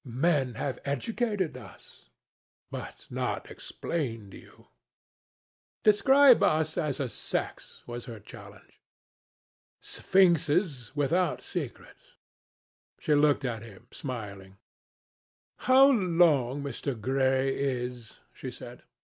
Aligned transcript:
"Men 0.03 0.55
have 0.55 0.79
educated 0.83 1.55
us." 1.55 2.05
"But 2.71 3.05
not 3.11 3.51
explained 3.51 4.33
you." 4.33 4.69
"Describe 5.83 6.41
us 6.41 6.75
as 6.75 6.99
a 6.99 7.07
sex," 7.07 7.83
was 7.85 8.05
her 8.05 8.19
challenge. 8.19 8.81
"Sphinxes 9.79 10.91
without 10.95 11.43
secrets." 11.43 12.15
She 12.99 13.13
looked 13.13 13.45
at 13.45 13.61
him, 13.61 13.85
smiling. 13.91 14.57
"How 15.69 15.91
long 15.91 16.63
Mr. 16.63 16.99
Gray 16.99 17.55
is!" 17.55 18.21
she 18.33 18.49
said. 18.49 18.81